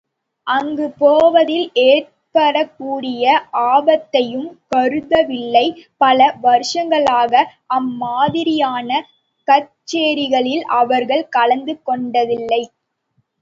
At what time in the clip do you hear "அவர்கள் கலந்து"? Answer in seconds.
10.81-11.75